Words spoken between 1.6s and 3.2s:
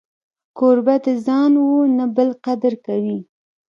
و نه بل قدر کوي.